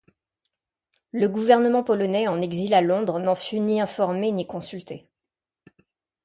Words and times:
Le 1.11 1.27
gouvernement 1.29 1.83
polonais 1.83 2.27
en 2.27 2.41
exil 2.41 2.73
à 2.73 2.81
Londres 2.81 3.19
n’en 3.19 3.35
fut 3.35 3.59
ni 3.59 3.79
informé 3.79 4.31
ni 4.31 4.47
consulté. 4.47 5.07